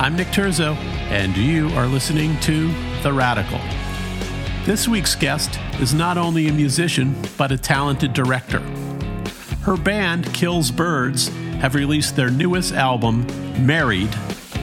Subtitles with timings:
[0.00, 0.76] I'm Nick Terzo,
[1.10, 3.60] and you are listening to The Radical.
[4.64, 8.60] This week's guest is not only a musician, but a talented director.
[9.60, 11.28] Her band, Kills Birds,
[11.60, 13.26] have released their newest album,
[13.66, 14.08] Married,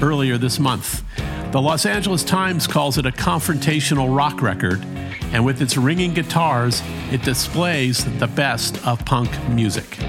[0.01, 1.03] earlier this month.
[1.51, 4.83] The Los Angeles Times calls it a confrontational rock record,
[5.33, 9.99] and with its ringing guitars, it displays the best of punk music.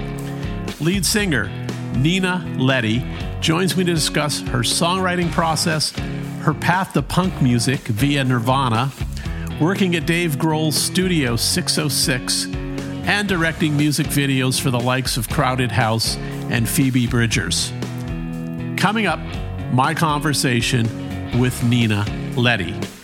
[0.81, 1.51] Lead singer
[1.95, 5.91] Nina Ljeti, joins me to discuss her songwriting process,
[6.41, 8.91] her path to punk music via Nirvana,
[9.59, 12.45] working at Dave Grohl's Studio 606,
[13.07, 16.15] and directing music videos for the likes of Crowded House
[16.49, 17.71] and Phoebe Bridgers.
[18.77, 19.19] Coming up,
[19.71, 20.87] my conversation
[21.39, 22.98] with Nina Ljeti.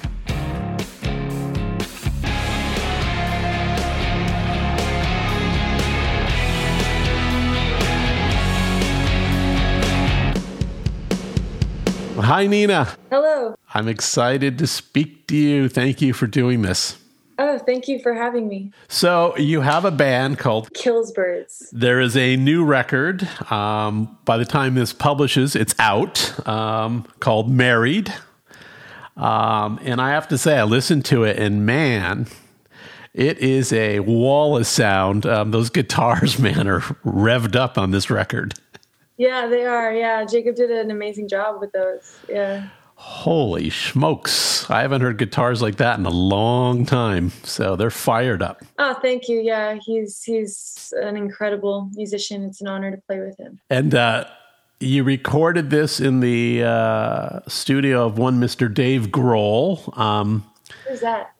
[12.35, 12.97] Hi, Nina.
[13.09, 13.55] Hello.
[13.73, 15.69] I'm excited to speak to you.
[15.69, 16.97] Thank you for doing this.
[17.39, 18.73] Oh, thank you for having me.
[18.89, 21.69] So, you have a band called Kills Birds.
[21.71, 23.25] There is a new record.
[23.49, 28.13] Um, by the time this publishes, it's out um, called Married.
[29.15, 32.27] Um, and I have to say, I listened to it, and man,
[33.13, 35.25] it is a wall of sound.
[35.25, 38.55] Um, those guitars, man, are revved up on this record.
[39.17, 39.93] Yeah, they are.
[39.93, 42.17] Yeah, Jacob did an amazing job with those.
[42.27, 42.67] Yeah.
[42.97, 44.69] Holy smokes.
[44.69, 47.31] I haven't heard guitars like that in a long time.
[47.43, 48.61] So they're fired up.
[48.79, 49.41] Oh, thank you.
[49.41, 52.45] Yeah, he's he's an incredible musician.
[52.45, 53.59] It's an honor to play with him.
[53.69, 54.25] And uh,
[54.79, 58.73] you recorded this in the uh, studio of one Mr.
[58.73, 59.97] Dave Grohl.
[59.97, 60.49] Um,
[60.87, 61.31] Who's that?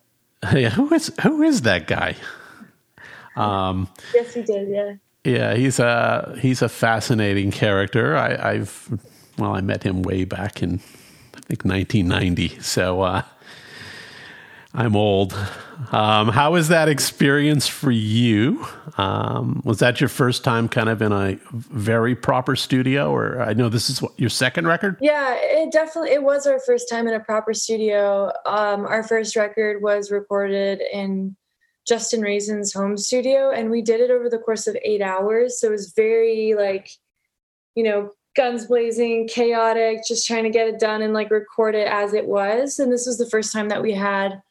[0.54, 2.16] Yeah, who is who is that guy?
[3.36, 4.70] Um, yes, he did.
[4.70, 4.94] Yeah.
[5.26, 8.16] Yeah, he's a he's a fascinating character.
[8.16, 9.00] I, I've
[9.38, 10.80] well, I met him way back in
[11.36, 12.60] I think 1990.
[12.62, 13.24] So uh,
[14.74, 15.34] I'm old.
[15.92, 18.66] Um, how was that experience for you?
[18.98, 23.54] Um, was that your first time kind of in a very proper studio, or I
[23.54, 24.98] know this is what, your second record?
[25.02, 28.32] Yeah, it definitely it was our first time in a proper studio.
[28.46, 31.36] Um, our first record was recorded in
[31.88, 35.60] Justin Raisen's home studio, and we did it over the course of eight hours.
[35.60, 36.90] So it was very like,
[37.76, 41.88] you know, guns blazing, chaotic, just trying to get it done and like record it
[41.88, 42.80] as it was.
[42.80, 44.42] And this was the first time that we had,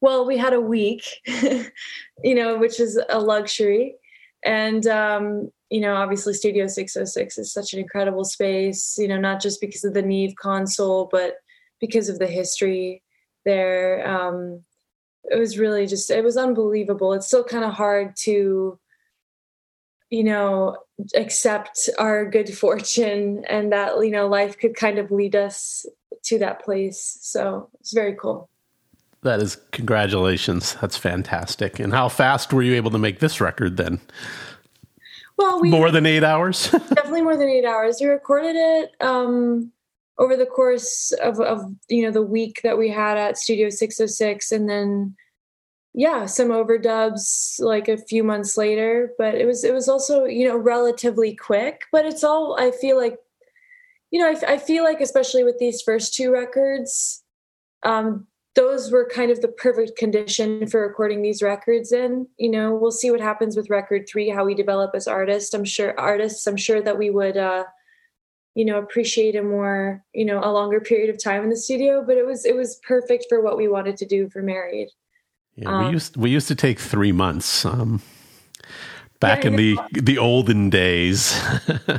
[0.00, 3.96] well, we had a week, you know, which is a luxury.
[4.44, 9.40] And, um, you know, obviously Studio 606 is such an incredible space, you know, not
[9.40, 11.34] just because of the Neve console, but
[11.80, 13.02] because of the history
[13.44, 14.06] there.
[14.06, 14.62] Um,
[15.30, 17.12] it was really just it was unbelievable.
[17.12, 18.78] It's still kind of hard to
[20.10, 20.76] you know
[21.14, 25.86] accept our good fortune and that you know life could kind of lead us
[26.24, 27.18] to that place.
[27.20, 28.48] So it's very cool.
[29.22, 30.76] That is congratulations.
[30.80, 31.80] That's fantastic.
[31.80, 34.00] And how fast were you able to make this record then?
[35.36, 36.70] Well we, more than eight hours?
[36.70, 37.98] Definitely more than eight hours.
[38.00, 39.72] We recorded it um
[40.18, 44.52] over the course of, of you know the week that we had at Studio 606,
[44.52, 45.16] and then
[45.94, 49.12] yeah, some overdubs like a few months later.
[49.18, 51.82] But it was it was also you know relatively quick.
[51.92, 53.18] But it's all I feel like
[54.10, 57.22] you know I, I feel like especially with these first two records,
[57.84, 62.26] um, those were kind of the perfect condition for recording these records in.
[62.38, 65.52] You know, we'll see what happens with record three, how we develop as artists.
[65.52, 66.46] I'm sure artists.
[66.46, 67.36] I'm sure that we would.
[67.36, 67.64] Uh,
[68.56, 72.02] you know appreciate a more you know a longer period of time in the studio
[72.04, 74.88] but it was it was perfect for what we wanted to do for married.
[75.54, 78.02] Yeah um, we used we used to take three months um
[79.20, 81.38] back yeah, in the the olden days.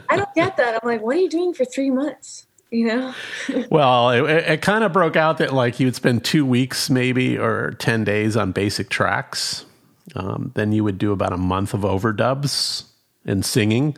[0.09, 0.79] I don't get that.
[0.81, 2.47] I'm like what are you doing for three months?
[2.71, 3.13] You know?
[3.69, 7.71] Well it, it kind of broke out that like you'd spend two weeks maybe or
[7.77, 9.63] 10 days on basic tracks.
[10.15, 12.85] Um, then you would do about a month of overdubs
[13.25, 13.95] and singing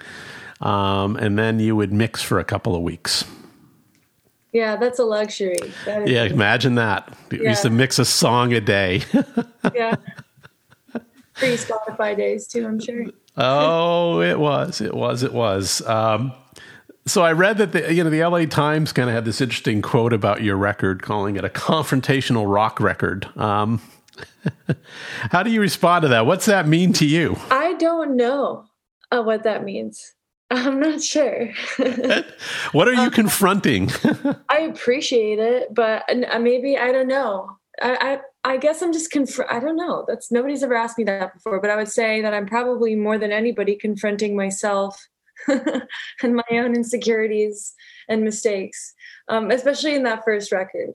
[0.62, 3.26] um, and then you would mix for a couple of weeks.
[4.52, 5.58] Yeah, that's a luxury.
[5.86, 7.14] That yeah, imagine that.
[7.32, 7.50] You yeah.
[7.50, 9.04] used to mix a song a day.
[9.76, 9.96] yeah.
[11.34, 13.06] Free Spotify days too, I'm sure.
[13.38, 14.82] oh, it was.
[14.82, 15.24] It was.
[15.24, 15.82] It was.
[15.88, 16.34] Um,
[17.06, 19.82] so I read that the you know the LA Times kind of had this interesting
[19.82, 23.30] quote about your record, calling it a confrontational rock record.
[23.38, 23.82] Um,
[25.32, 26.26] how do you respond to that?
[26.26, 27.38] What's that mean to you?
[27.52, 28.66] I don't know
[29.12, 30.14] uh, what that means.
[30.52, 31.52] I'm not sure.
[32.72, 33.92] what are you um, confronting?
[34.50, 37.58] I appreciate it, but uh, maybe I don't know.
[37.82, 40.06] I I, I guess I'm just conf- I don't know.
[40.08, 43.18] That's nobody's ever asked me that before, but I would say that I'm probably more
[43.18, 45.08] than anybody confronting myself
[45.48, 47.74] and my own insecurities
[48.08, 48.94] and mistakes,
[49.28, 50.94] um, especially in that first record,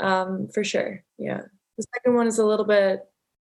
[0.00, 1.04] um, for sure.
[1.18, 1.42] Yeah.
[1.76, 3.00] The second one is a little bit,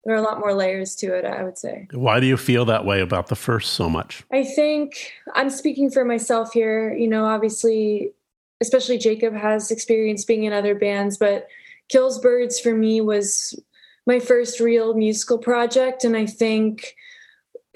[0.03, 1.87] there are a lot more layers to it, I would say.
[1.91, 4.23] Why do you feel that way about the first so much?
[4.31, 6.93] I think I'm speaking for myself here.
[6.93, 8.13] You know, obviously,
[8.61, 11.47] especially Jacob has experience being in other bands, but
[11.89, 13.59] Kills Birds for me was
[14.05, 16.03] my first real musical project.
[16.03, 16.95] And I think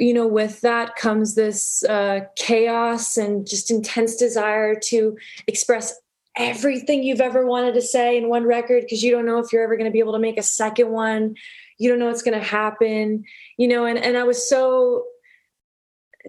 [0.02, 5.16] you know, with that comes this uh, chaos and just intense desire to
[5.46, 5.94] express
[6.36, 9.64] everything you've ever wanted to say in one record because you don't know if you're
[9.64, 11.36] ever going to be able to make a second one.
[11.82, 13.24] You don't know what's going to happen,
[13.58, 15.06] you know, and, and I was so,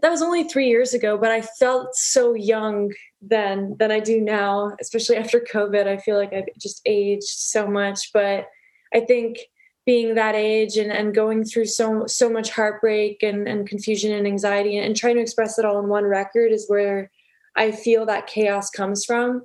[0.00, 4.20] that was only three years ago, but I felt so young then than I do
[4.20, 5.86] now, especially after COVID.
[5.86, 8.48] I feel like I've just aged so much, but
[8.94, 9.40] I think
[9.84, 14.26] being that age and, and going through so so much heartbreak and, and confusion and
[14.26, 17.10] anxiety and trying to express it all in one record is where
[17.56, 19.44] I feel that chaos comes from.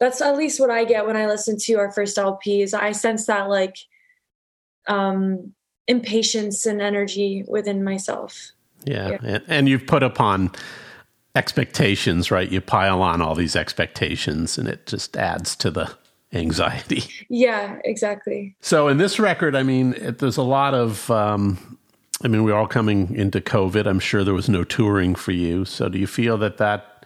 [0.00, 2.72] That's at least what I get when I listen to our first LPs.
[2.72, 3.76] I sense that like
[4.86, 5.52] um
[5.86, 8.52] impatience and energy within myself.
[8.84, 9.10] Yeah.
[9.10, 9.18] yeah.
[9.22, 10.50] And, and you've put upon
[11.34, 12.50] expectations, right?
[12.50, 15.94] You pile on all these expectations and it just adds to the
[16.32, 17.04] anxiety.
[17.30, 18.54] Yeah, exactly.
[18.60, 21.10] So in this record, I mean, it, there's a lot of.
[21.10, 21.78] Um,
[22.22, 23.86] I mean, we're all coming into COVID.
[23.86, 25.64] I'm sure there was no touring for you.
[25.64, 27.04] So do you feel that that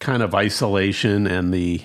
[0.00, 1.82] kind of isolation and the,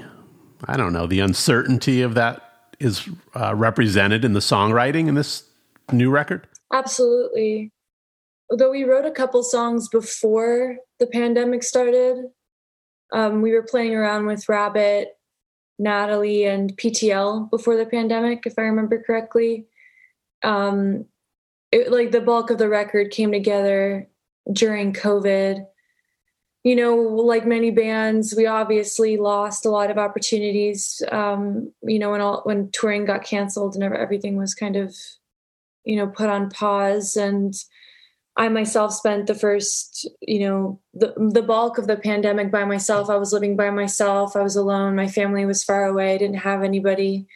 [0.65, 2.44] I don't know, the uncertainty of that
[2.80, 5.44] is uh, represented in the songwriting in this
[5.92, 6.48] new record?
[6.74, 7.72] Absolutely.
[8.50, 12.25] Although we wrote a couple songs before the pandemic started,
[13.12, 15.18] um, we were playing around with Rabbit
[15.77, 19.66] Natalie and PTL before the pandemic, if I remember correctly.
[20.44, 21.06] Um,
[21.72, 24.07] it, like the bulk of the record came together
[24.51, 25.66] during COVID.
[26.65, 31.00] You know, like many bands, we obviously lost a lot of opportunities.
[31.12, 34.95] Um, you know, when all when touring got canceled and everything was kind of,
[35.83, 37.53] you know, put on pause and
[38.35, 43.09] I myself spent the first, you know, the the bulk of the pandemic by myself.
[43.09, 44.35] I was living by myself.
[44.35, 44.95] I was alone.
[44.95, 46.15] My family was far away.
[46.15, 47.27] I didn't have anybody,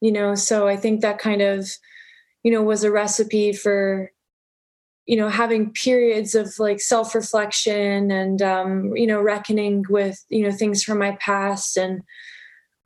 [0.00, 0.34] you know.
[0.34, 1.70] So I think that kind of,
[2.44, 4.12] you know, was a recipe for,
[5.06, 10.42] you know, having periods of like self reflection and, um, you know, reckoning with, you
[10.42, 12.02] know, things from my past and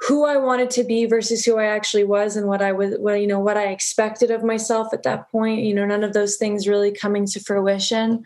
[0.00, 3.20] who I wanted to be versus who I actually was and what I was, what,
[3.20, 6.36] you know, what I expected of myself at that point, you know, none of those
[6.36, 8.22] things really coming to fruition.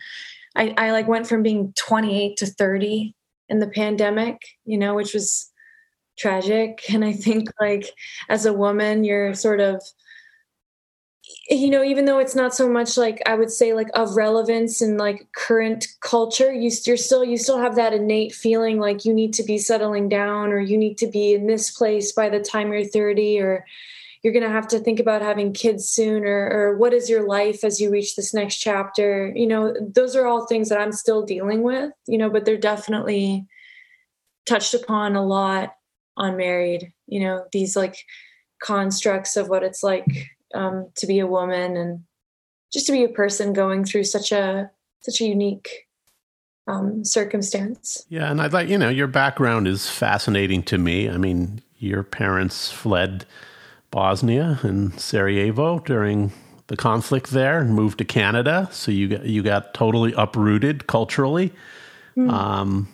[0.54, 3.14] I, I like went from being 28 to 30
[3.48, 5.50] in the pandemic, you know, which was
[6.18, 6.82] tragic.
[6.92, 7.86] And I think like
[8.28, 9.82] as a woman, you're sort of,
[11.49, 14.81] you know even though it's not so much like i would say like of relevance
[14.81, 19.12] and like current culture you, you're still you still have that innate feeling like you
[19.12, 22.40] need to be settling down or you need to be in this place by the
[22.40, 23.64] time you're 30 or
[24.23, 27.26] you're going to have to think about having kids soon or, or what is your
[27.26, 29.32] life as you reach this next chapter.
[29.34, 32.56] You know those are all things that i'm still dealing with you know but they're
[32.56, 33.46] definitely
[34.46, 35.75] touched upon a lot
[36.17, 37.96] on married you know these like
[38.62, 40.06] constructs of what it's like
[40.54, 42.04] um, to be a woman and
[42.72, 44.70] just to be a person going through such a
[45.00, 45.88] such a unique
[46.66, 48.05] um, circumstance.
[48.08, 51.08] Yeah, and I'd like you know your background is fascinating to me.
[51.08, 53.26] I mean, your parents fled
[53.91, 56.32] Bosnia and Sarajevo during
[56.69, 61.53] the conflict there and moved to Canada, so you got you got totally uprooted culturally.
[62.17, 62.31] Mm.
[62.31, 62.88] Um,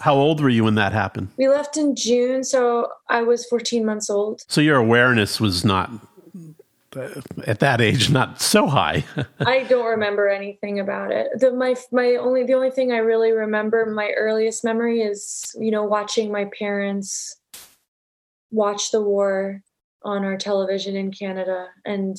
[0.00, 1.28] how old were you when that happened?
[1.38, 4.42] We left in June, so I was 14 months old.
[4.46, 5.90] So your awareness was not
[7.46, 9.04] at that age not so high.
[9.40, 11.28] I don't remember anything about it.
[11.38, 15.70] The my my only the only thing I really remember my earliest memory is you
[15.70, 17.36] know watching my parents
[18.50, 19.62] watch the war
[20.02, 22.16] on our television in Canada and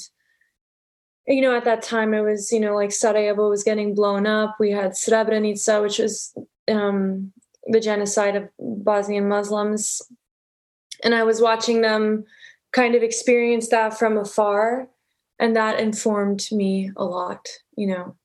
[1.25, 4.55] you know at that time it was you know like Sarajevo was getting blown up.
[4.59, 6.33] We had Srebrenica which was
[6.69, 7.31] um,
[7.65, 10.01] the genocide of Bosnian Muslims
[11.03, 12.25] and I was watching them
[12.77, 14.87] kind of experienced that from afar
[15.39, 18.15] and that informed me a lot you know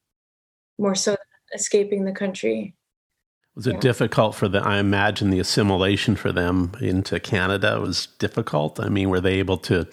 [0.79, 1.17] more so
[1.55, 2.75] escaping the country
[3.55, 3.81] was it yeah.
[3.81, 9.09] difficult for them i imagine the assimilation for them into canada was difficult i mean
[9.09, 9.89] were they able to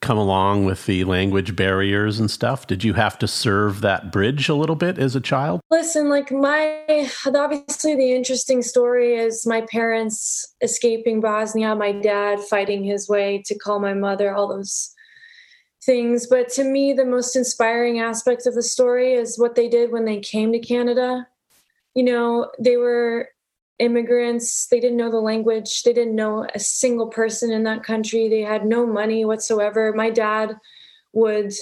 [0.00, 2.66] come along with the language barriers and stuff?
[2.66, 5.60] Did you have to serve that bridge a little bit as a child?
[5.70, 12.84] Listen, like my obviously the interesting story is my parents escaping Bosnia, my dad fighting
[12.84, 14.92] his way to call my mother, all those
[15.82, 16.26] things.
[16.26, 20.04] But to me, the most inspiring aspect of the story is what they did when
[20.04, 21.26] they came to Canada.
[21.94, 23.30] you know, they were
[23.78, 24.66] immigrants.
[24.66, 25.82] They didn't know the language.
[25.82, 28.28] They didn't know a single person in that country.
[28.28, 29.92] They had no money whatsoever.
[29.92, 30.56] My dad
[31.12, 31.52] would,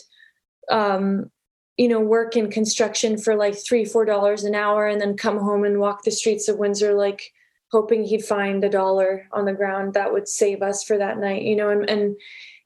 [0.70, 1.30] um,
[1.76, 5.38] you know, work in construction for like three, four dollars an hour and then come
[5.38, 7.32] home and walk the streets of Windsor like
[7.72, 11.42] hoping he'd find a dollar on the ground that would save us for that night,
[11.42, 12.16] you know, and, and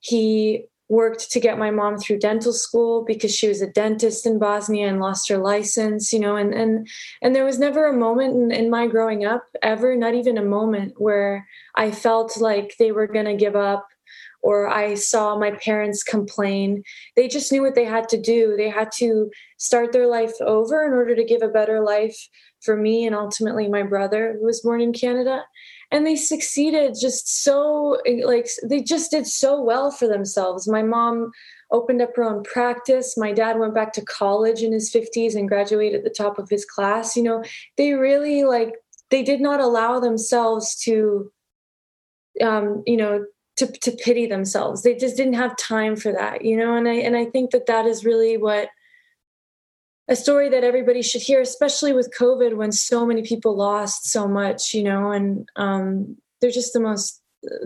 [0.00, 4.38] he worked to get my mom through dental school because she was a dentist in
[4.38, 6.88] Bosnia and lost her license, you know, and and
[7.22, 10.44] and there was never a moment in, in my growing up ever, not even a
[10.44, 13.86] moment where I felt like they were gonna give up
[14.40, 16.82] or I saw my parents complain.
[17.16, 18.54] They just knew what they had to do.
[18.56, 22.16] They had to start their life over in order to give a better life
[22.62, 25.44] for me and ultimately my brother who was born in Canada.
[25.90, 30.68] And they succeeded just so like they just did so well for themselves.
[30.68, 31.30] My mom
[31.70, 33.16] opened up her own practice.
[33.16, 36.50] My dad went back to college in his 50s and graduated at the top of
[36.50, 37.16] his class.
[37.16, 37.44] You know
[37.76, 38.74] they really like
[39.10, 41.32] they did not allow themselves to
[42.42, 43.24] um you know
[43.56, 44.82] to, to pity themselves.
[44.82, 46.76] They just didn't have time for that you know?
[46.76, 48.68] And i and i think that that is really what
[50.08, 54.26] a story that everybody should hear, especially with COVID when so many people lost so
[54.26, 57.22] much, you know, and um, they're just the most,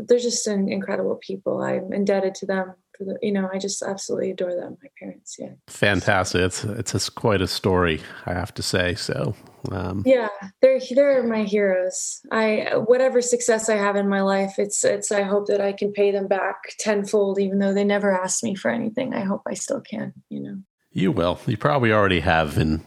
[0.07, 1.63] they're just an incredible people.
[1.63, 5.37] I'm indebted to them for the, you know, I just absolutely adore them, my parents.
[5.39, 5.53] Yeah.
[5.69, 6.43] Fantastic.
[6.43, 8.97] It's, it's a, quite a story, I have to say.
[8.97, 9.35] So,
[9.71, 10.29] um, yeah,
[10.61, 12.21] they're, they're my heroes.
[12.33, 15.93] I, whatever success I have in my life, it's, it's, I hope that I can
[15.93, 19.15] pay them back tenfold, even though they never asked me for anything.
[19.15, 20.57] I hope I still can, you know.
[20.93, 21.41] You will.
[21.47, 22.85] You probably already have in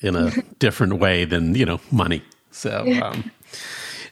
[0.00, 2.22] in a different way than you know money.
[2.50, 3.30] So, um,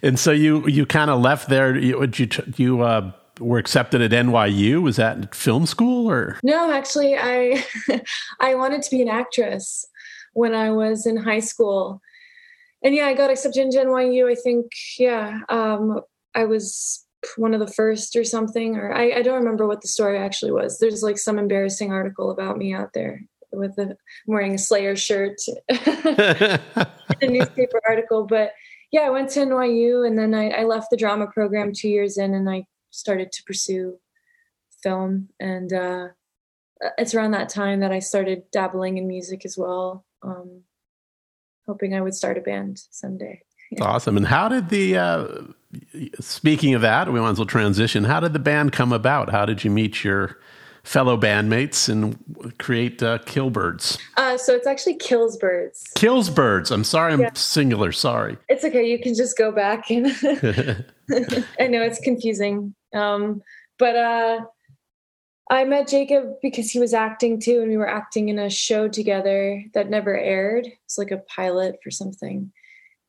[0.03, 1.77] and so you you kind of left there.
[1.77, 4.83] You you, you uh, were accepted at NYU.
[4.83, 6.39] Was that film school or?
[6.43, 7.65] No, actually, I
[8.41, 9.85] I wanted to be an actress
[10.35, 12.01] when I was in high school,
[12.83, 14.31] and yeah, I got accepted into NYU.
[14.31, 16.01] I think yeah, um,
[16.35, 17.05] I was
[17.37, 20.53] one of the first or something or I, I, don't remember what the story actually
[20.53, 20.79] was.
[20.79, 23.97] There's like some embarrassing article about me out there with the
[24.27, 25.37] wearing a slayer shirt.
[25.69, 28.53] A newspaper article but
[28.93, 32.17] yeah i went to nyu and then I, I left the drama program two years
[32.17, 33.99] in and i started to pursue
[34.83, 35.29] film.
[35.41, 36.09] And uh,
[36.97, 40.63] it's around that time that i started dabbling in music as well um,
[41.67, 43.43] hoping i would start a band someday.
[43.71, 43.85] Yeah.
[43.85, 44.17] awesome.
[44.17, 45.27] And how did the uh
[46.21, 48.05] speaking of that, we might as well transition.
[48.05, 49.31] How did the band come about?
[49.31, 50.39] How did you meet your
[50.83, 52.19] fellow bandmates and
[52.59, 53.99] create uh, Killbirds?
[54.17, 55.93] Uh, so it's actually Killsbirds.
[55.97, 56.71] Killsbirds.
[56.71, 57.33] I'm sorry, I'm yeah.
[57.35, 57.93] singular.
[57.93, 58.39] Sorry.
[58.49, 58.89] It's okay.
[58.89, 60.07] You can just go back and
[61.61, 62.75] I know it's confusing.
[62.95, 63.43] Um,
[63.79, 64.41] but uh,
[65.51, 68.89] I met Jacob because he was acting too, and we were acting in a show
[68.89, 70.67] together that never aired.
[70.85, 72.51] It's like a pilot for something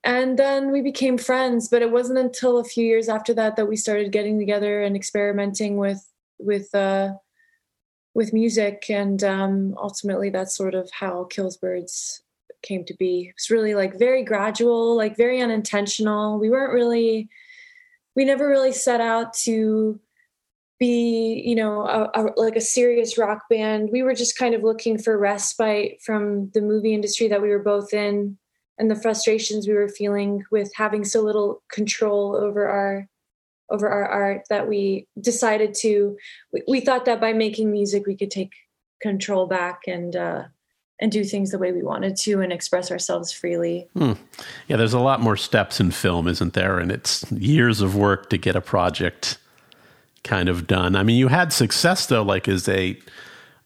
[0.03, 3.68] and then we became friends but it wasn't until a few years after that that
[3.68, 7.13] we started getting together and experimenting with with uh
[8.13, 8.86] with music.
[8.89, 12.22] And um ultimately that's sort of how killsbirds
[12.62, 13.32] came to be.
[13.34, 16.39] It's really like very gradual like very unintentional.
[16.39, 17.29] We weren't really
[18.15, 20.00] we never really set out to
[20.79, 23.89] be you know a, a, like a serious rock band.
[23.91, 27.63] We were just kind of looking for respite from the movie industry that we were
[27.63, 28.38] both in
[28.79, 33.07] and the frustrations we were feeling with having so little control over our
[33.69, 36.17] over our art that we decided to
[36.51, 38.53] we, we thought that by making music we could take
[39.01, 40.43] control back and uh
[41.01, 43.88] and do things the way we wanted to and express ourselves freely.
[43.93, 44.13] Hmm.
[44.67, 46.77] Yeah, there's a lot more steps in film, isn't there?
[46.77, 49.38] And it's years of work to get a project
[50.25, 50.98] kind of done.
[50.98, 53.00] I mean, you had success though, like as a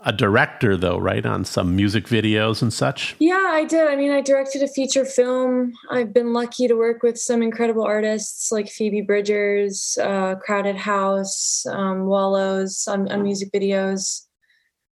[0.06, 3.16] a director though right on some music videos and such?
[3.20, 3.88] Yeah i did.
[3.88, 5.74] I mean i directed a feature film.
[5.90, 11.66] I've been lucky to work with some incredible artists like phoebe bridgers uh, crowded house
[11.68, 14.26] um, wallows on, on, music videos.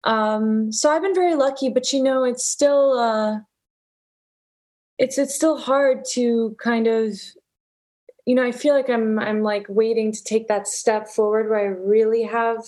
[0.04, 3.40] Um, so i've been very lucky but you know it's still uh,
[4.98, 7.20] it's it's still hard to kind of
[8.26, 11.60] you know i feel like i'm i'm like waiting to take that step forward where
[11.60, 12.60] i really have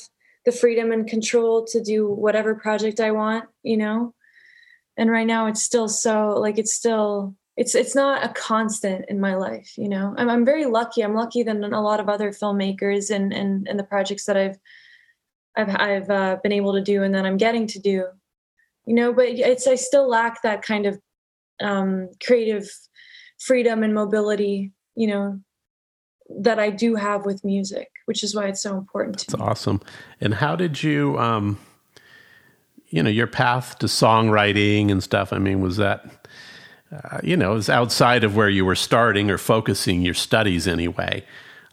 [0.47, 4.13] the freedom and control to do whatever project I want, you know?
[4.95, 9.19] And right now it's still so like it's still it's it's not a constant in
[9.19, 10.15] my life, you know.
[10.17, 11.01] I'm I'm very lucky.
[11.01, 14.57] I'm lucky than a lot of other filmmakers and and and the projects that I've
[15.57, 18.05] I've I've uh, been able to do and that I'm getting to do,
[18.85, 19.11] you know.
[19.11, 20.97] But it's I still lack that kind of
[21.59, 22.69] um, creative
[23.37, 25.41] freedom and mobility, you know,
[26.39, 29.17] that I do have with music, which is why it's so important.
[29.27, 29.81] That's awesome.
[30.19, 31.59] And how did you, um,
[32.89, 35.31] you know, your path to songwriting and stuff?
[35.31, 36.27] I mean, was that
[36.91, 41.23] uh, you know, is outside of where you were starting or focusing your studies anyway.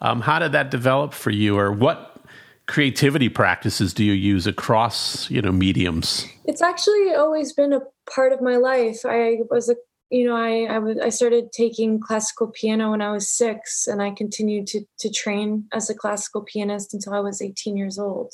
[0.00, 2.20] Um, how did that develop for you, or what
[2.66, 6.26] creativity practices do you use across, you know, mediums?
[6.44, 7.80] It's actually always been a
[8.12, 9.06] part of my life.
[9.06, 9.76] I was a
[10.14, 14.66] you know, I I, started taking classical piano when I was six, and I continued
[14.68, 18.32] to to train as a classical pianist until I was 18 years old,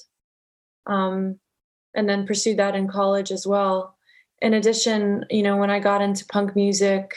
[0.87, 1.39] um,
[1.95, 3.97] and then pursued that in college as well
[4.41, 7.13] in addition, you know, when I got into punk music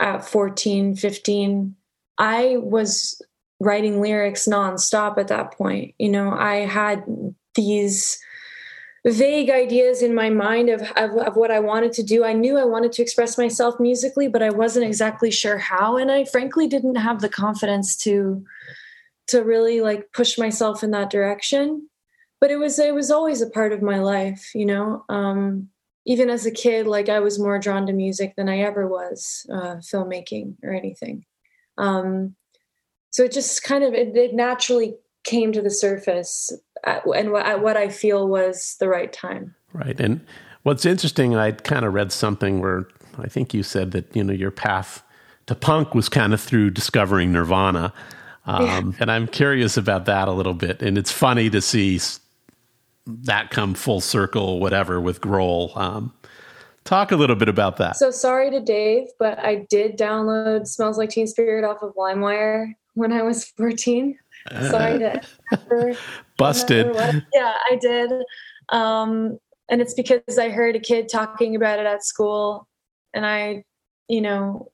[0.00, 1.74] at 14, 15,
[2.18, 3.20] I was
[3.60, 5.94] writing lyrics nonstop at that point.
[5.98, 7.04] You know, I had
[7.54, 8.18] these
[9.12, 12.24] vague ideas in my mind of, of, of, what I wanted to do.
[12.24, 15.98] I knew I wanted to express myself musically, but I wasn't exactly sure how.
[15.98, 18.44] And I frankly didn't have the confidence to
[19.26, 21.88] to really like push myself in that direction.
[22.40, 25.04] But it was it was always a part of my life, you know.
[25.08, 25.68] Um,
[26.06, 29.46] even as a kid, like I was more drawn to music than I ever was
[29.50, 31.24] uh, filmmaking or anything.
[31.78, 32.36] Um,
[33.10, 36.52] so it just kind of it, it naturally came to the surface
[36.86, 39.54] and what, what I feel was the right time.
[39.72, 40.24] Right, and
[40.62, 42.88] what's interesting, I kind of read something where
[43.18, 45.02] I think you said that you know your path
[45.46, 47.92] to punk was kind of through discovering Nirvana.
[48.46, 48.82] Um, yeah.
[49.00, 50.82] And I'm curious about that a little bit.
[50.82, 52.00] And it's funny to see
[53.06, 55.76] that come full circle, whatever, with Grohl.
[55.76, 56.12] Um,
[56.84, 57.96] talk a little bit about that.
[57.96, 62.72] So sorry to Dave, but I did download "Smells Like Teen Spirit" off of LimeWire
[62.94, 64.18] when I was 14.
[64.50, 65.20] Sorry to
[66.38, 66.94] busted.
[67.32, 68.10] yeah, I did,
[68.68, 72.68] um, and it's because I heard a kid talking about it at school,
[73.14, 73.64] and I,
[74.08, 74.70] you know,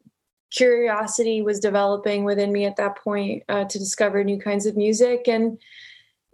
[0.50, 5.28] curiosity was developing within me at that point uh, to discover new kinds of music
[5.28, 5.58] and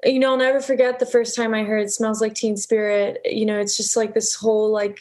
[0.04, 3.46] you know, I'll never forget the first time I heard "Smells Like Teen Spirit." You
[3.46, 5.00] know, it's just like this whole like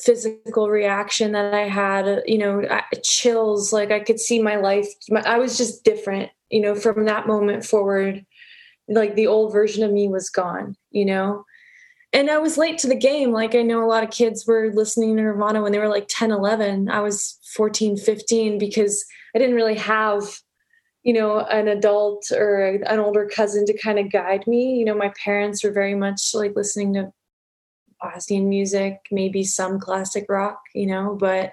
[0.00, 2.22] physical reaction that I had.
[2.26, 3.72] You know, chills.
[3.72, 4.86] Like I could see my life.
[5.24, 6.30] I was just different.
[6.54, 8.24] You know, from that moment forward,
[8.88, 10.76] like the old version of me was gone.
[10.90, 11.44] You know,
[12.12, 13.32] and I was late to the game.
[13.32, 16.06] Like I know a lot of kids were listening to Nirvana when they were like
[16.08, 16.88] 10, 11.
[16.88, 20.22] I was 14, 15 because I didn't really have
[21.04, 24.94] you know an adult or an older cousin to kind of guide me you know
[24.94, 27.12] my parents were very much like listening to
[28.00, 31.52] Bosnian music maybe some classic rock you know but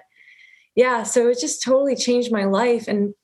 [0.74, 3.14] yeah so it just totally changed my life and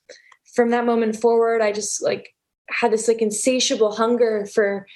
[0.55, 2.35] from that moment forward i just like
[2.71, 4.87] had this like insatiable hunger for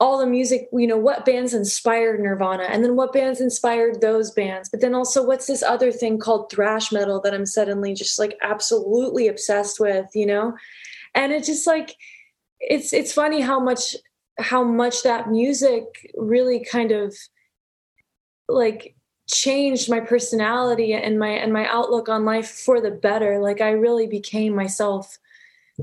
[0.00, 4.30] all the music, you know, what bands inspired Nirvana and then what bands inspired those
[4.30, 4.68] bands.
[4.68, 8.38] But then also, what's this other thing called thrash metal that I'm suddenly just like
[8.40, 10.54] absolutely obsessed with, you know?
[11.14, 11.96] and it's just like
[12.60, 13.96] it's it's funny how much
[14.38, 17.14] how much that music really kind of
[18.48, 18.94] like
[19.30, 23.38] changed my personality and my and my outlook on life for the better.
[23.38, 25.18] Like i really became myself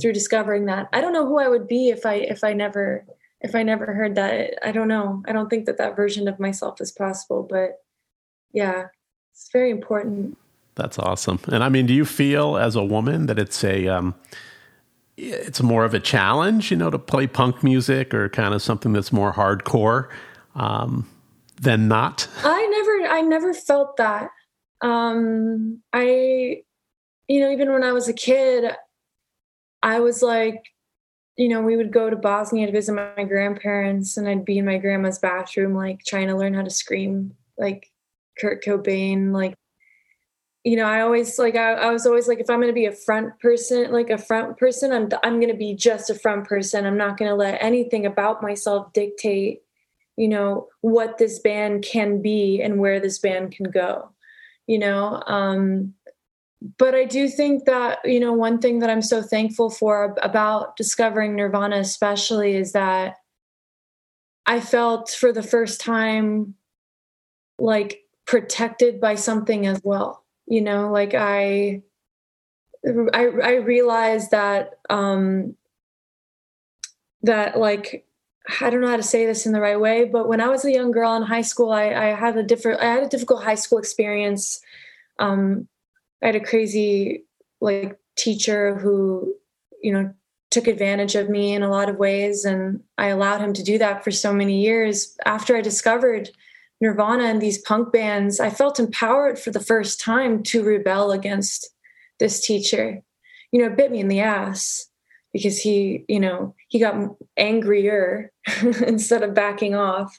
[0.02, 0.90] through discovering that.
[0.92, 3.06] I don't know who i would be if i if i never
[3.42, 4.56] if i never heard that.
[4.68, 5.24] I don't know.
[5.28, 7.84] I don't think that that version of myself is possible but
[8.52, 8.88] yeah
[9.32, 10.38] it's very important.
[10.74, 11.40] That's awesome.
[11.48, 14.16] And i mean do you feel as a woman that it's a um
[15.18, 18.92] it's more of a challenge, you know, to play punk music or kind of something
[18.92, 20.10] that's more hardcore?
[20.56, 21.08] Um,
[21.62, 22.28] than not.
[22.44, 24.30] I never, I never felt that.
[24.82, 26.64] Um, I,
[27.28, 28.76] you know, even when I was a kid,
[29.82, 30.64] I was like,
[31.38, 34.66] you know, we would go to Bosnia to visit my grandparents, and I'd be in
[34.66, 37.92] my grandma's bathroom, like trying to learn how to scream like
[38.40, 39.56] Kurt Cobain, like
[40.66, 42.92] you know, I always like I, I was always like if I'm to be a
[42.92, 46.88] front person, like a front person, I'm I'm to be just a front person.
[46.88, 49.62] I'm not to let anything about myself dictate,
[50.18, 54.10] you know, what this band can be and where this band can go.
[54.68, 55.94] You know, um
[56.78, 60.76] but I do think that, you know, one thing that I'm so thankful for about
[60.78, 63.18] discovering Nirvana especially is that
[64.48, 66.56] I felt for the first time
[67.60, 71.82] like protected by something as well you know like i
[73.14, 75.56] i i realized that um
[77.24, 78.05] that like
[78.62, 80.66] I don't know how to say this in the right way, but when I was
[80.66, 83.44] a young girl in high school, I, I had a different, I had a difficult
[83.44, 84.62] high school experience.
[85.20, 85.68] Um,
[86.22, 87.26] I had a crazy
[87.62, 89.34] like teacher who,
[89.82, 90.14] you know,
[90.52, 93.78] took advantage of me in a lot of ways, and I allowed him to do
[93.80, 95.18] that for so many years.
[95.26, 96.30] After I discovered
[96.80, 101.70] Nirvana and these punk bands, I felt empowered for the first time to rebel against
[102.20, 103.02] this teacher.
[103.52, 104.88] You know, it bit me in the ass
[105.36, 106.96] because he, you know, he got
[107.36, 108.32] angrier
[108.88, 110.18] instead of backing off.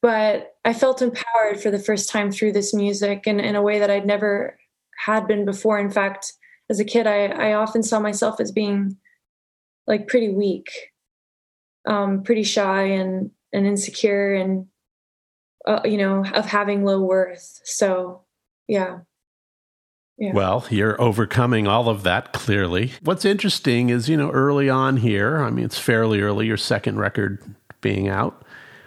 [0.00, 3.78] But I felt empowered for the first time through this music and in a way
[3.78, 4.58] that I'd never
[4.96, 5.78] had been before.
[5.78, 6.32] In fact,
[6.70, 8.96] as a kid, I, I often saw myself as being
[9.86, 10.70] like pretty weak,
[11.86, 14.66] um, pretty shy and, and insecure and,
[15.66, 17.60] uh, you know, of having low worth.
[17.64, 18.22] So,
[18.66, 19.00] yeah.
[20.18, 20.32] Yeah.
[20.32, 22.92] Well, you're overcoming all of that clearly.
[23.02, 26.98] What's interesting is, you know, early on here, I mean, it's fairly early, your second
[26.98, 27.42] record
[27.82, 28.42] being out,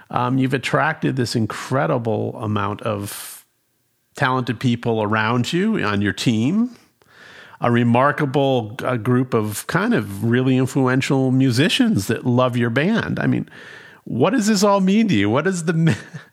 [0.10, 3.46] um, you've attracted this incredible amount of
[4.16, 6.76] talented people around you on your team,
[7.62, 13.20] a remarkable uh, group of kind of really influential musicians that love your band.
[13.20, 13.48] I mean,
[14.06, 15.30] what does this all mean to you?
[15.30, 15.96] What is the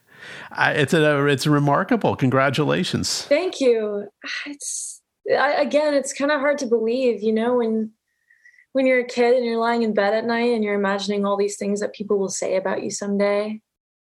[0.59, 2.16] it's a it's remarkable.
[2.16, 3.23] Congratulations.
[3.23, 4.09] Thank you.
[4.47, 7.90] It's I, again, it's kind of hard to believe, you know, when
[8.73, 11.37] when you're a kid and you're lying in bed at night and you're imagining all
[11.37, 13.61] these things that people will say about you someday.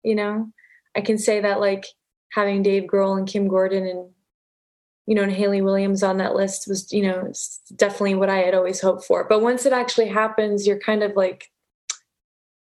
[0.03, 0.51] You know,
[0.97, 1.87] I can say that like
[2.33, 4.11] having Dave Grohl and Kim Gordon and
[5.07, 7.31] you know, and Hayley Williams on that list was, you know,
[7.77, 9.25] definitely what I had always hoped for.
[9.29, 11.51] But once it actually happens, you're kind of like,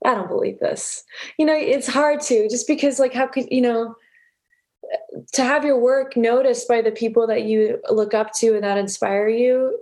[0.05, 1.05] I don't believe this.
[1.39, 3.95] You know, it's hard to just because, like, how could, you know,
[5.33, 8.79] to have your work noticed by the people that you look up to and that
[8.79, 9.79] inspire you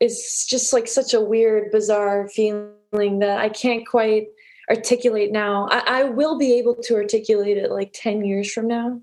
[0.00, 4.28] is just like such a weird, bizarre feeling that I can't quite
[4.70, 5.68] articulate now.
[5.70, 9.00] I, I will be able to articulate it like 10 years from now,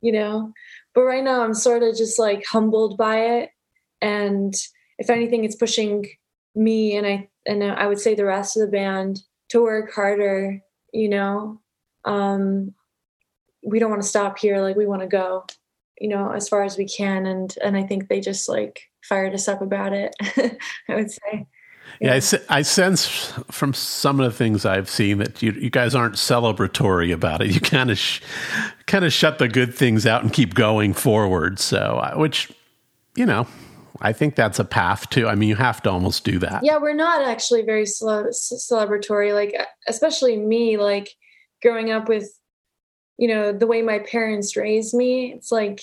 [0.00, 0.52] you know?
[0.94, 3.50] But right now, I'm sort of just like humbled by it.
[4.00, 4.54] And
[4.98, 6.06] if anything, it's pushing
[6.54, 10.60] me and I, and I would say the rest of the band to work harder,
[10.92, 11.60] you know.
[12.04, 12.74] Um,
[13.64, 14.60] we don't want to stop here.
[14.60, 15.44] Like we want to go,
[16.00, 17.26] you know, as far as we can.
[17.26, 20.14] And and I think they just like fired us up about it.
[20.88, 21.46] I would say.
[22.00, 25.70] Yeah, yeah I, I, sense from some of the things I've seen that you, you
[25.70, 27.50] guys aren't celebratory about it.
[27.50, 28.20] You kind of sh-
[28.86, 31.58] kind of shut the good things out and keep going forward.
[31.58, 32.52] So, uh, which
[33.14, 33.46] you know,
[34.00, 35.28] I think that's a path too.
[35.28, 36.64] I mean, you have to almost do that.
[36.64, 39.34] Yeah, we're not actually very celebratory.
[39.34, 39.54] Like,
[39.88, 41.10] especially me, like
[41.62, 42.28] growing up with,
[43.18, 45.32] you know, the way my parents raised me.
[45.32, 45.80] It's like,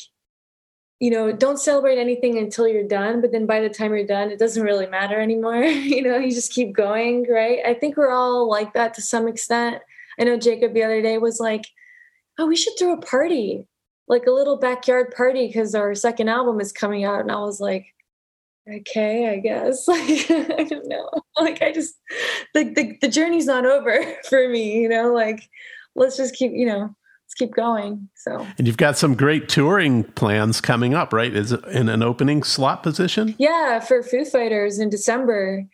[0.99, 3.21] you know, don't celebrate anything until you're done.
[3.21, 5.63] But then by the time you're done, it doesn't really matter anymore.
[5.63, 7.60] you know, you just keep going, right?
[7.65, 9.82] I think we're all like that to some extent.
[10.19, 11.65] I know Jacob the other day was like,
[12.38, 13.65] "Oh, we should throw a party."
[14.08, 17.60] like a little backyard party because our second album is coming out and i was
[17.60, 17.93] like
[18.69, 19.88] okay, I guess.
[19.93, 21.10] Like, I don't know.
[21.39, 21.95] Like, I just,
[22.54, 25.49] the, the, the journey's not over for me, you know, like,
[25.95, 26.82] let's just keep, you know,
[27.26, 28.10] let's keep going.
[28.15, 31.34] So, and you've got some great touring plans coming up, right?
[31.34, 33.36] Is it in an opening slot position?
[33.38, 35.65] Yeah, for Foo Fighters in December.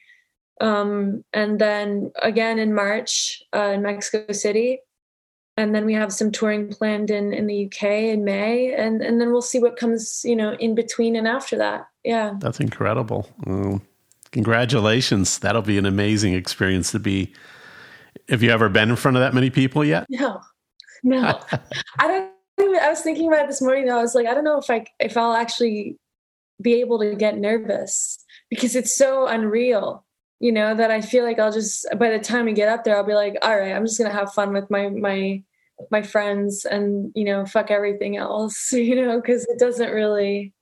[0.62, 4.80] Um, and then again in March uh, in Mexico City
[5.60, 9.20] and then we have some touring planned in in the UK in May, and and
[9.20, 11.88] then we'll see what comes, you know, in between and after that.
[12.06, 13.30] Yeah, that's incredible.
[13.46, 13.82] Mm.
[14.32, 15.38] congratulations!
[15.40, 17.34] That'll be an amazing experience to be.
[18.30, 20.06] Have you ever been in front of that many people yet?
[20.10, 20.40] No,
[21.04, 21.40] no.
[22.00, 22.32] I don't.
[22.78, 23.90] I was thinking about it this morning.
[23.90, 25.98] I was like, I don't know if I if I'll actually
[26.62, 28.18] be able to get nervous
[28.50, 30.06] because it's so unreal
[30.40, 32.96] you know that i feel like i'll just by the time we get up there
[32.98, 35.42] i'll be like all right i'm just gonna have fun with my my
[35.92, 40.54] my friends and you know fuck everything else you know because it doesn't really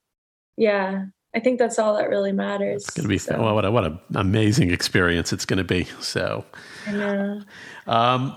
[0.58, 3.42] yeah i think that's all that really matters it's going to be so.
[3.42, 6.46] well, what a, what an amazing experience it's going to be so
[7.88, 8.36] um,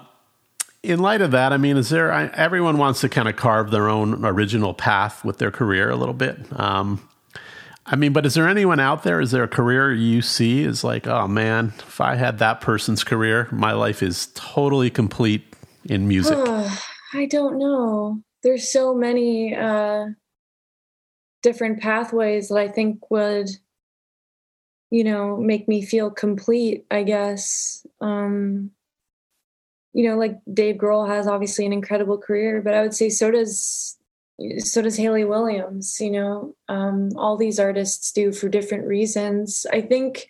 [0.83, 3.71] in light of that i mean is there I, everyone wants to kind of carve
[3.71, 7.07] their own original path with their career a little bit um,
[7.87, 9.21] I mean, but is there anyone out there?
[9.21, 13.03] Is there a career you see is like, oh man, if I had that person's
[13.03, 15.50] career, my life is totally complete
[15.85, 16.39] in music?
[17.13, 18.23] I don't know.
[18.43, 20.07] There's so many uh,
[21.43, 23.51] different pathways that I think would,
[24.91, 26.85] you know, make me feel complete.
[26.91, 27.87] I guess.
[28.01, 28.71] Um,
[29.93, 33.31] you know, like Dave Grohl has obviously an incredible career, but I would say so
[33.31, 33.99] does
[34.59, 36.01] so does Hayley Williams.
[36.01, 39.67] You know, um, all these artists do for different reasons.
[39.73, 40.29] I think,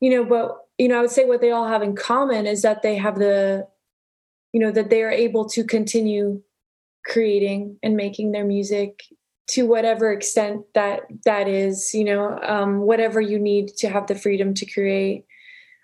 [0.00, 2.62] you know, but you know, I would say what they all have in common is
[2.62, 3.66] that they have the
[4.52, 6.42] you know that they are able to continue
[7.04, 9.00] creating and making their music
[9.48, 14.14] to whatever extent that that is you know um, whatever you need to have the
[14.14, 15.24] freedom to create.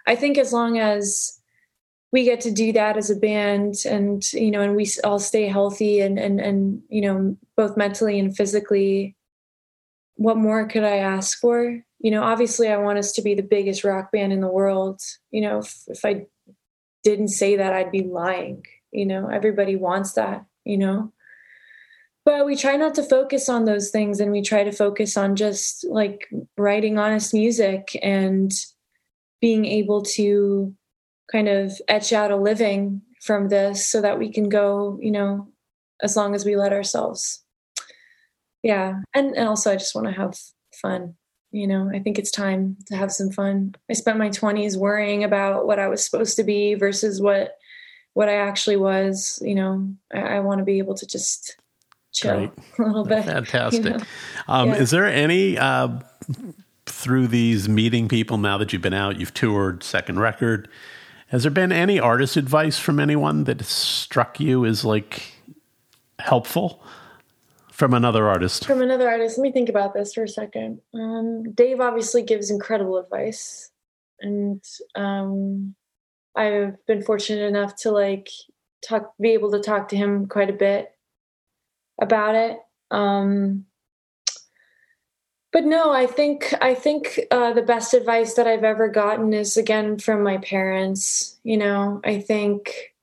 [0.06, 1.40] I think as long as
[2.12, 5.48] we get to do that as a band and you know and we all stay
[5.48, 9.16] healthy and and and you know both mentally and physically
[10.16, 11.82] what more could i ask for?
[11.98, 15.00] You know obviously i want us to be the biggest rock band in the world
[15.30, 16.26] you know if, if i
[17.04, 18.64] didn't say that, I'd be lying.
[18.90, 21.12] You know, everybody wants that, you know.
[22.24, 25.36] but we try not to focus on those things and we try to focus on
[25.36, 28.52] just like writing honest music and
[29.40, 30.74] being able to
[31.30, 35.48] kind of etch out a living from this so that we can go you know
[36.02, 37.42] as long as we let ourselves
[38.62, 40.38] yeah and and also i just want to have
[40.80, 41.14] fun
[41.54, 45.22] you know i think it's time to have some fun i spent my 20s worrying
[45.22, 47.56] about what i was supposed to be versus what
[48.14, 51.56] what i actually was you know i, I want to be able to just
[52.12, 52.50] chill Great.
[52.78, 54.04] a little bit fantastic you know?
[54.48, 54.76] um, yeah.
[54.76, 56.00] is there any uh,
[56.86, 60.68] through these meeting people now that you've been out you've toured second record
[61.28, 65.34] has there been any artist advice from anyone that struck you as like
[66.18, 66.82] helpful
[67.74, 68.64] from another artist?
[68.64, 69.36] From another artist.
[69.36, 70.80] Let me think about this for a second.
[70.94, 73.70] Um, Dave obviously gives incredible advice,
[74.20, 74.62] and
[74.94, 75.74] um,
[76.36, 78.28] I've been fortunate enough to like
[78.86, 80.92] talk, be able to talk to him quite a bit
[82.00, 82.58] about it.
[82.92, 83.66] Um,
[85.52, 89.56] but no, I think I think uh, the best advice that I've ever gotten is
[89.56, 91.40] again from my parents.
[91.42, 92.94] You know, I think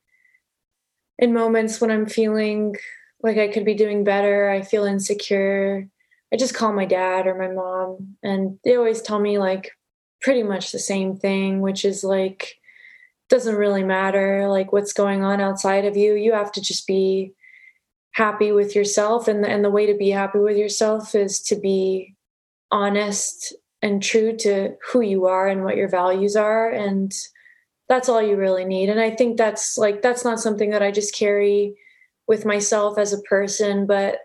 [1.18, 2.74] in moments when I'm feeling
[3.22, 5.88] like I could be doing better, I feel insecure.
[6.32, 9.70] I just call my dad or my mom, and they always tell me like
[10.20, 12.54] pretty much the same thing, which is like
[13.28, 16.14] doesn't really matter like what's going on outside of you.
[16.14, 17.32] You have to just be
[18.12, 21.56] happy with yourself, and the, and the way to be happy with yourself is to
[21.56, 22.14] be
[22.70, 27.12] honest and true to who you are and what your values are and
[27.88, 30.90] that's all you really need and i think that's like that's not something that i
[30.90, 31.74] just carry
[32.28, 34.18] with myself as a person but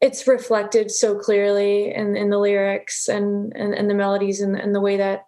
[0.00, 4.74] it's reflected so clearly in, in the lyrics and, and, and the melodies and, and
[4.74, 5.24] the way that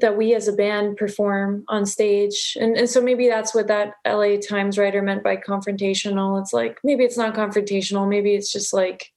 [0.00, 2.56] that we as a band perform on stage.
[2.60, 6.40] And, and so maybe that's what that la times writer meant by confrontational.
[6.40, 8.08] It's like maybe it's not confrontational.
[8.08, 9.12] Maybe it's just like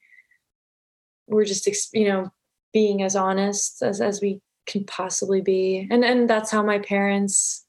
[1.28, 2.32] we're just you know
[2.74, 5.88] being as honest as as we can possibly be.
[5.90, 7.66] And and that's how my parents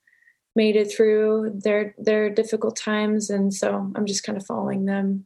[0.58, 3.30] made it through their their difficult times.
[3.30, 5.24] And so i'm just kind of following them.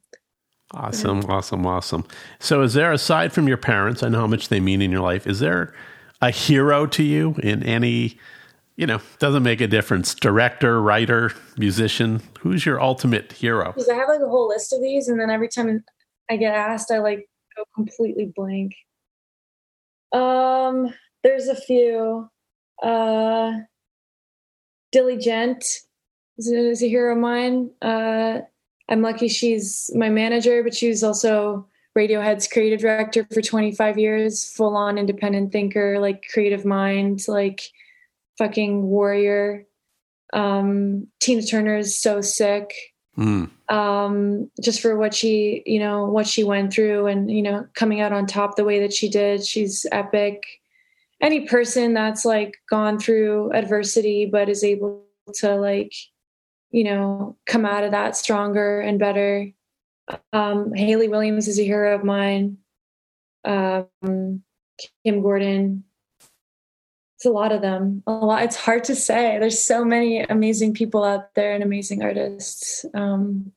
[0.75, 1.23] Awesome.
[1.23, 1.29] Yeah.
[1.29, 1.67] awesome.
[1.67, 2.05] Awesome.
[2.39, 5.01] So is there aside from your parents i know how much they mean in your
[5.01, 5.75] life is there
[6.21, 8.17] a hero to you in any
[8.77, 12.21] you know doesn't make a difference director writer musician?
[12.41, 13.73] Who's your ultimate hero?
[13.73, 15.83] Because i have like a whole list of these and then every time
[16.31, 18.75] i get asked i like go completely blank.
[20.13, 20.93] Um,
[21.23, 22.29] there's a few.
[22.83, 23.53] Uh,
[24.93, 25.65] Dilly Gent
[26.39, 27.71] is a, is a hero of mine.
[27.81, 28.41] Uh,
[28.89, 34.51] I'm lucky she's my manager, but she was also Radiohead's creative director for 25 years,
[34.51, 37.63] full on independent thinker, like creative mind, like
[38.39, 39.67] fucking warrior.
[40.33, 42.73] Um, Tina Turner is so sick.
[43.19, 43.51] Mm.
[43.69, 48.01] Um, just for what she, you know, what she went through and, you know, coming
[48.01, 49.45] out on top the way that she did.
[49.45, 50.43] She's epic.
[51.23, 55.05] Any person that's like gone through adversity but is able
[55.35, 55.95] to like,
[56.71, 59.51] you know, come out of that stronger and better.
[60.33, 62.59] Um, Hayley Williams is a hero of mine.
[63.45, 64.43] Um,
[65.05, 65.85] Kim Gordon,
[67.23, 68.03] it's a lot of them.
[68.09, 68.43] A lot.
[68.43, 69.39] It's hard to say.
[69.39, 72.85] There's so many amazing people out there and amazing artists.
[72.95, 73.53] Um,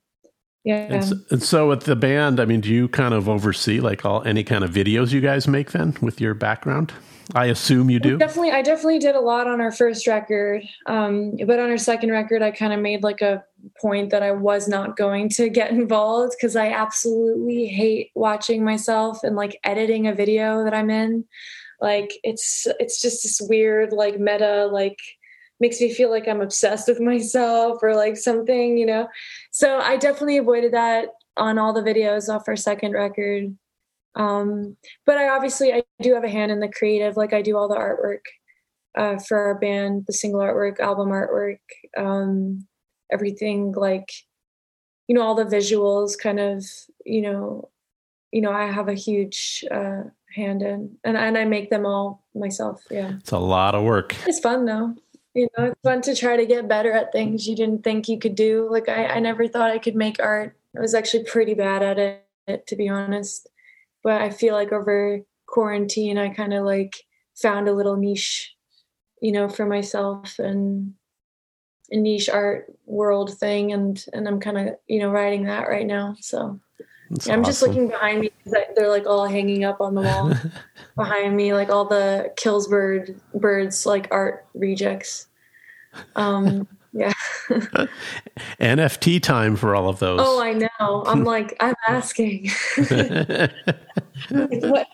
[0.63, 0.87] yeah.
[0.93, 4.05] And so, and so, with the band, I mean, do you kind of oversee like
[4.05, 6.93] all any kind of videos you guys make then with your background?
[7.33, 8.17] I assume you do.
[8.17, 12.11] Definitely, I definitely did a lot on our first record, um, but on our second
[12.11, 13.43] record, I kind of made like a
[13.81, 19.23] point that I was not going to get involved because I absolutely hate watching myself
[19.23, 21.25] and like editing a video that I'm in.
[21.81, 24.99] Like it's it's just this weird like meta like
[25.59, 29.07] makes me feel like i'm obsessed with myself or like something you know?
[29.51, 33.55] So i definitely avoided that on all the videos off our second record
[34.15, 34.75] um
[35.05, 37.67] but i obviously i do have a hand in the creative like i do all
[37.67, 38.21] the artwork
[38.97, 41.59] uh, for our band the single artwork album artwork
[41.97, 42.65] um
[43.11, 44.09] everything like
[45.07, 46.63] you know all the visuals kind of
[47.05, 47.69] you know
[48.31, 52.23] you know i have a huge uh hand in and, and i make them all
[52.33, 53.13] myself yeah.
[53.19, 54.13] It's a lot of work.
[54.27, 54.93] It's fun though.
[55.33, 58.19] You know it's fun to try to get better at things you didn't think you
[58.19, 58.67] could do.
[58.69, 60.57] Like i, I never thought i could make art.
[60.77, 61.97] I was actually pretty bad at
[62.47, 63.47] it to be honest
[64.05, 66.95] but i feel like over quarantine i kind of like
[67.35, 68.55] found a little niche
[69.21, 70.93] you know for myself and
[71.91, 75.87] a niche art world thing and and i'm kind of you know writing that right
[75.87, 76.59] now so
[77.11, 77.43] I'm awesome.
[77.43, 80.33] just looking behind me because they're like all hanging up on the wall
[80.95, 85.27] behind me, like all the Killsbird birds, like art rejects.
[86.15, 87.11] Um, Yeah.
[88.61, 90.21] NFT time for all of those.
[90.23, 91.03] Oh, I know.
[91.05, 92.49] I'm like, I'm asking.
[94.29, 94.87] what,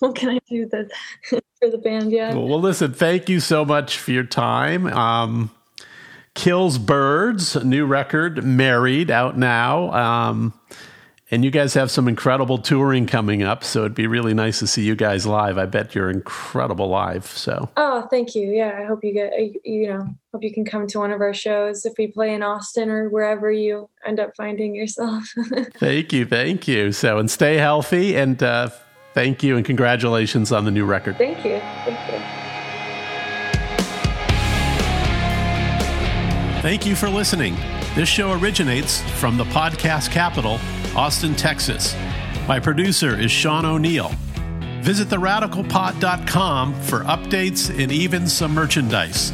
[0.00, 0.92] what can I do this
[1.30, 2.12] for the band?
[2.12, 2.34] Yeah.
[2.34, 4.86] Well, listen, thank you so much for your time.
[4.88, 5.50] Um,
[6.34, 9.90] Kills Birds, new record, Married, out now.
[9.92, 10.52] Um,
[11.30, 14.66] and you guys have some incredible touring coming up, so it'd be really nice to
[14.66, 15.58] see you guys live.
[15.58, 17.26] I bet you're incredible live.
[17.26, 17.68] So.
[17.76, 18.50] Oh, thank you.
[18.50, 19.32] Yeah, I hope you get
[19.64, 22.42] you know hope you can come to one of our shows if we play in
[22.42, 25.24] Austin or wherever you end up finding yourself.
[25.74, 26.92] thank you, thank you.
[26.92, 28.70] So and stay healthy and uh,
[29.14, 31.18] thank you and congratulations on the new record.
[31.18, 31.60] Thank you.
[31.84, 32.48] Thank you.
[36.62, 37.54] Thank you for listening.
[37.94, 40.58] This show originates from the podcast capital,
[40.94, 41.94] Austin, Texas.
[42.46, 44.10] My producer is Sean O'Neill.
[44.82, 49.32] Visit theradicalpod.com for updates and even some merchandise.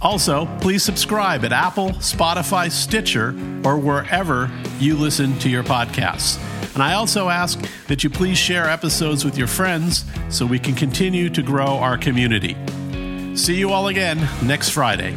[0.00, 3.30] Also, please subscribe at Apple, Spotify, Stitcher,
[3.64, 6.42] or wherever you listen to your podcasts.
[6.74, 10.74] And I also ask that you please share episodes with your friends so we can
[10.74, 12.56] continue to grow our community.
[13.34, 15.14] See you all again next Friday.